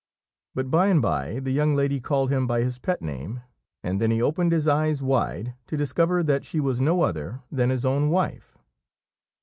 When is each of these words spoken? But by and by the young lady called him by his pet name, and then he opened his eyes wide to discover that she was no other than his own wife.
But 0.55 0.71
by 0.71 0.87
and 0.87 0.99
by 0.99 1.39
the 1.41 1.51
young 1.53 1.75
lady 1.75 1.99
called 1.99 2.31
him 2.31 2.47
by 2.47 2.61
his 2.61 2.79
pet 2.79 3.03
name, 3.03 3.41
and 3.83 4.01
then 4.01 4.09
he 4.09 4.19
opened 4.19 4.51
his 4.51 4.67
eyes 4.67 5.03
wide 5.03 5.53
to 5.67 5.77
discover 5.77 6.23
that 6.23 6.43
she 6.43 6.59
was 6.59 6.81
no 6.81 7.03
other 7.03 7.41
than 7.51 7.69
his 7.69 7.85
own 7.85 8.09
wife. 8.09 8.57